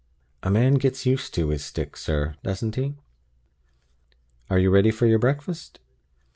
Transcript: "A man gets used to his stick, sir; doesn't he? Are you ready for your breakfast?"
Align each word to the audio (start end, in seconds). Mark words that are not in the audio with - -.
"A 0.41 0.49
man 0.49 0.73
gets 0.79 1.05
used 1.05 1.31
to 1.35 1.49
his 1.49 1.63
stick, 1.63 1.95
sir; 1.95 2.33
doesn't 2.41 2.73
he? 2.73 2.95
Are 4.49 4.57
you 4.57 4.71
ready 4.71 4.89
for 4.89 5.05
your 5.05 5.19
breakfast?" 5.19 5.79